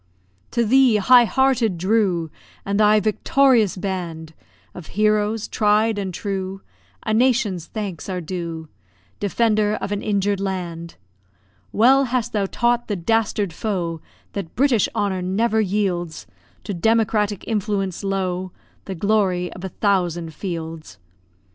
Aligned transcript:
To 0.49 0.65
thee, 0.65 0.95
high 0.95 1.25
hearted 1.25 1.77
Drew! 1.77 2.31
And 2.65 2.79
thy 2.79 2.99
victorious 2.99 3.77
band 3.77 4.33
Of 4.73 4.87
heroes 4.97 5.47
tried 5.47 5.99
and 5.99 6.11
true 6.11 6.63
A 7.03 7.13
nation's 7.13 7.67
thanks 7.67 8.09
are 8.09 8.19
due. 8.19 8.67
Defender 9.19 9.75
of 9.75 9.91
an 9.91 10.01
injured 10.01 10.39
land! 10.39 10.95
Well 11.71 12.05
hast 12.05 12.33
thou 12.33 12.47
taught 12.47 12.87
the 12.87 12.95
dastard 12.95 13.53
foe 13.53 14.01
That 14.33 14.55
British 14.55 14.89
honour 14.95 15.21
never 15.21 15.61
yields 15.61 16.25
To 16.63 16.73
democratic 16.73 17.47
influence, 17.47 18.03
low, 18.03 18.51
The 18.85 18.95
glory 18.95 19.53
of 19.53 19.63
a 19.63 19.69
thousand 19.69 20.33
fields. 20.33 20.97